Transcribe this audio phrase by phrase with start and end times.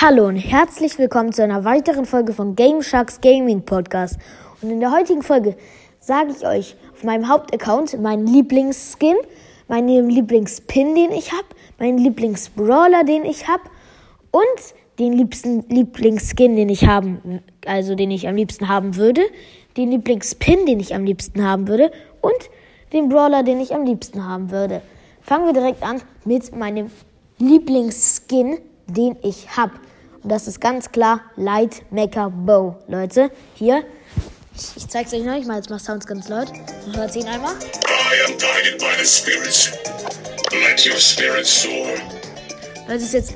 [0.00, 4.16] Hallo und herzlich willkommen zu einer weiteren Folge von Game Sharks Gaming Podcast.
[4.62, 5.56] Und in der heutigen Folge
[5.98, 9.16] sage ich euch auf meinem Hauptaccount meinen Lieblingsskin,
[9.66, 11.48] meinen Lieblingspin, den ich habe,
[11.80, 13.64] meinen Lieblingsbrawler, den ich habe
[14.30, 19.22] und den liebsten Lieblingsskin, den ich haben, also den ich am liebsten haben würde,
[19.76, 21.90] den Lieblingspin, den ich am liebsten haben würde
[22.20, 22.50] und
[22.92, 24.80] den Brawler, den ich am liebsten haben würde.
[25.22, 26.88] Fangen wir direkt an mit meinem
[27.40, 28.58] Lieblingsskin,
[28.88, 29.72] den ich habe.
[30.22, 33.30] Und das ist ganz klar Light Mecha Bow, Leute.
[33.54, 33.84] Hier,
[34.54, 36.48] ich, ich zeige es euch noch, ich mache jetzt mal Sounds ganz laut.
[36.86, 37.52] Dann hört ihn einmal.
[37.52, 39.70] I am guided by the spirits.
[40.50, 41.94] Let your spirits soar.
[42.88, 43.34] Das ist jetzt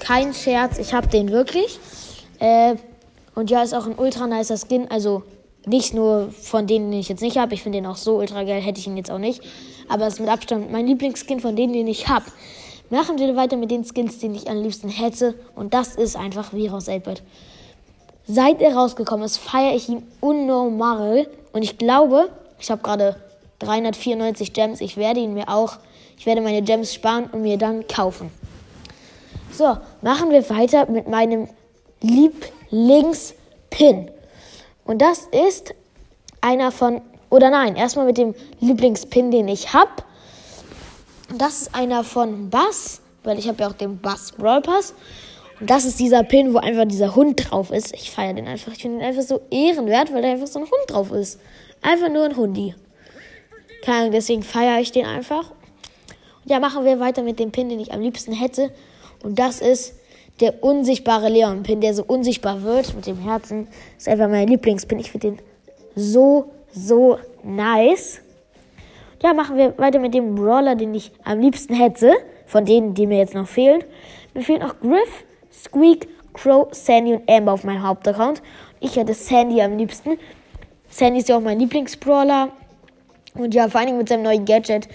[0.00, 1.78] kein Scherz, ich habe den wirklich.
[2.38, 2.76] Äh,
[3.34, 4.90] und ja, ist auch ein ultra nicer Skin.
[4.90, 5.22] Also
[5.66, 7.54] nicht nur von denen, den ich jetzt nicht habe.
[7.54, 9.42] Ich finde den auch so ultra geil, hätte ich ihn jetzt auch nicht.
[9.88, 12.26] Aber es ist mit Abstand mein Lieblingsskin von denen, den ich habe.
[12.92, 15.34] Machen wir weiter mit den Skins, die ich am liebsten hätte.
[15.54, 17.22] Und das ist einfach Virus 8
[18.26, 21.26] Seit er rausgekommen ist, feiere ich ihn unnormal.
[21.54, 23.16] Und ich glaube, ich habe gerade
[23.60, 24.82] 394 Gems.
[24.82, 25.78] Ich werde ihn mir auch,
[26.18, 28.30] ich werde meine Gems sparen und mir dann kaufen.
[29.50, 31.48] So, machen wir weiter mit meinem
[32.02, 34.10] Lieblingspin.
[34.84, 35.74] Und das ist
[36.42, 39.92] einer von, oder nein, erstmal mit dem Lieblingspin, den ich habe.
[41.38, 44.94] Das ist einer von Bass, weil ich habe ja auch den Bass Brawl Pass.
[45.60, 47.94] Und das ist dieser Pin, wo einfach dieser Hund drauf ist.
[47.94, 48.72] Ich feiere den einfach.
[48.72, 51.40] Ich finde ihn einfach so ehrenwert, weil da einfach so ein Hund drauf ist.
[51.80, 52.74] Einfach nur ein Hundi.
[53.84, 55.50] Keine Ahnung, deswegen feiere ich den einfach.
[55.50, 58.70] Und ja, machen wir weiter mit dem Pin, den ich am liebsten hätte.
[59.22, 59.94] Und das ist
[60.40, 63.68] der unsichtbare Leon-Pin, der so unsichtbar wird mit dem Herzen.
[63.94, 64.98] Das ist einfach mein Lieblingspin.
[64.98, 65.38] Ich finde den
[65.94, 68.20] so, so nice.
[69.22, 72.12] Ja, machen wir weiter mit dem Brawler, den ich am liebsten hätte.
[72.46, 73.84] Von denen, die mir jetzt noch fehlen.
[74.34, 78.42] Mir fehlen noch Griff, Squeak, Crow, Sandy und Amber auf meinem Hauptaccount.
[78.80, 80.18] Ich hätte Sandy am liebsten.
[80.88, 82.48] Sandy ist ja auch mein Lieblingsbrawler.
[83.34, 84.88] Und ja, vor allem mit seinem neuen Gadget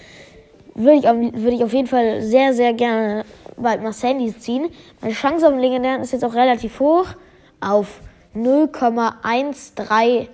[0.74, 3.24] würde ich, würd ich auf jeden Fall sehr, sehr gerne
[3.56, 4.68] bald mal Sandy ziehen.
[5.00, 7.06] Meine Chance auf den legendären ist jetzt auch relativ hoch.
[7.60, 8.00] Auf
[8.36, 10.28] 0,1398.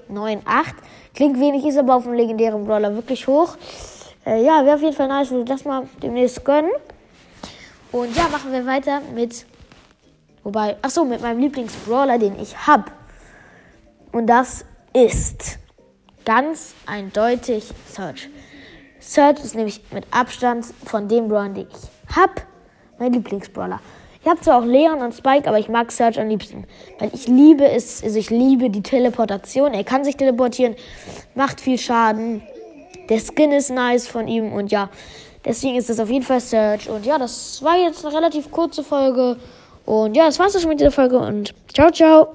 [1.15, 3.57] Klingt wenig, ist aber auf dem legendären Brawler wirklich hoch.
[4.27, 6.71] Äh, ja, wäre auf jeden Fall nice, würde das mal demnächst gönnen.
[7.93, 9.45] Und ja, machen wir weiter mit.
[10.43, 12.85] Wobei, ach so, mit meinem Lieblingsbrawler, den ich habe.
[14.13, 15.59] Und das ist
[16.25, 18.29] ganz eindeutig Search.
[19.01, 22.33] Search ist nämlich mit Abstand von dem Brawler, den ich habe,
[22.99, 23.81] mein Lieblingsbrawler.
[24.23, 26.65] Ich habe zwar auch Leon und Spike, aber ich mag Search am liebsten.
[26.99, 29.75] Weil ich liebe es, also ich liebe die Teleportation.
[29.75, 30.77] Er kann sich teleportieren,
[31.35, 32.43] macht viel Schaden.
[33.09, 34.89] Der Skin ist nice von ihm und ja,
[35.45, 36.89] deswegen ist es auf jeden Fall Search.
[36.89, 39.37] Und ja, das war jetzt eine relativ kurze Folge.
[39.85, 42.29] Und ja, das war's schon mit dieser Folge und ciao, ciao.